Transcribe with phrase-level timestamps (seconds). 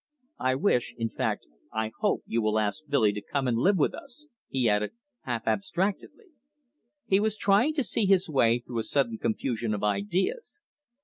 [0.39, 3.93] I wish in fact I hope you will ask Billy to come and live with
[3.93, 4.93] us," he added
[5.25, 6.31] half abstractedly.
[7.05, 10.63] He was trying to see his way through a sudden confusion of ideas.